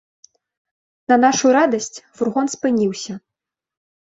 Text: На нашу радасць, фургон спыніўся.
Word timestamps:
На 1.13 1.17
нашу 1.25 1.47
радасць, 1.57 2.01
фургон 2.17 2.45
спыніўся. 2.55 3.13